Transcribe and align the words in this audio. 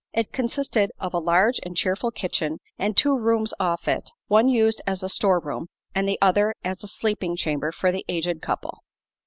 It 0.13 0.33
consisted 0.33 0.91
of 0.99 1.13
a 1.13 1.19
large 1.19 1.59
and 1.61 1.77
cheerful 1.77 2.09
kitchen 2.09 2.57
and 2.79 2.97
two 2.97 3.15
rooms 3.15 3.53
off 3.59 3.87
it, 3.87 4.09
one 4.25 4.49
used 4.49 4.81
as 4.87 5.03
a 5.03 5.09
store 5.09 5.39
room 5.39 5.67
and 5.93 6.09
the 6.09 6.17
other 6.19 6.55
as 6.63 6.83
a 6.83 6.87
sleeping 6.87 7.35
chamber 7.35 7.71
for 7.71 7.91
the 7.91 8.03
aged 8.09 8.41
couple. 8.41 8.79